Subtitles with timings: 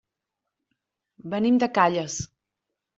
[1.37, 2.21] Venim de Calles.